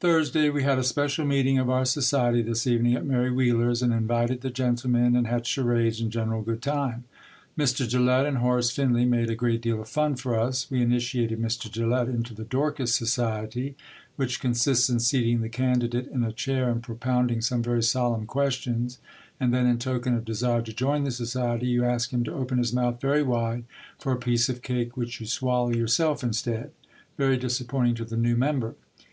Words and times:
Thursday. 0.00 0.50
We 0.50 0.64
had 0.64 0.76
a 0.76 0.82
special 0.82 1.24
meeting 1.24 1.56
of 1.56 1.70
our 1.70 1.84
society 1.84 2.42
this 2.42 2.66
evening 2.66 2.94
at 2.94 3.06
Mary 3.06 3.30
Wheeler's 3.30 3.80
and 3.80 3.92
invited 3.92 4.40
the 4.40 4.50
gentlemen 4.50 5.14
and 5.14 5.28
had 5.28 5.46
charades 5.46 6.00
and 6.00 6.10
general 6.10 6.42
good 6.42 6.60
time. 6.60 7.04
Mr. 7.56 7.88
Gillette 7.88 8.26
and 8.26 8.38
Horace 8.38 8.72
Finley 8.72 9.04
made 9.04 9.30
a 9.30 9.36
great 9.36 9.60
deal 9.62 9.80
of 9.80 9.88
fun 9.88 10.16
for 10.16 10.36
us. 10.36 10.68
We 10.68 10.82
initiated 10.82 11.40
Mr. 11.40 11.70
Gillette 11.70 12.08
into 12.08 12.34
the 12.34 12.42
Dorcas 12.42 12.92
Society, 12.92 13.76
which 14.16 14.40
consists 14.40 14.88
in 14.90 14.98
seating 14.98 15.42
the 15.42 15.48
candidate 15.48 16.08
in 16.08 16.24
a 16.24 16.32
chair 16.32 16.68
and 16.68 16.82
propounding 16.82 17.40
some 17.40 17.62
very 17.62 17.84
solemn 17.84 18.26
questions 18.26 18.98
and 19.38 19.54
then 19.54 19.68
in 19.68 19.78
token 19.78 20.16
of 20.16 20.24
desire 20.24 20.62
to 20.62 20.72
join 20.72 21.04
the 21.04 21.12
society, 21.12 21.68
you 21.68 21.84
ask 21.84 22.10
him 22.10 22.24
to 22.24 22.32
open 22.34 22.58
his 22.58 22.72
mouth 22.72 23.00
very 23.00 23.22
wide 23.22 23.62
for 23.96 24.10
a 24.10 24.16
piece 24.18 24.48
of 24.48 24.60
cake 24.60 24.96
which 24.96 25.20
you 25.20 25.26
swallow, 25.26 25.70
yourself, 25.72 26.24
instead! 26.24 26.72
Very 27.16 27.36
disappointing 27.36 27.94
to 27.94 28.04
the 28.04 28.16
new 28.16 28.34
member! 28.34 28.74